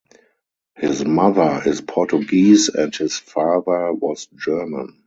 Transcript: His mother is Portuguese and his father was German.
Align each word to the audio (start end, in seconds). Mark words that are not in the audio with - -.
His 0.77 1.05
mother 1.05 1.61
is 1.63 1.79
Portuguese 1.81 2.69
and 2.69 2.95
his 2.95 3.19
father 3.19 3.93
was 3.93 4.27
German. 4.35 4.97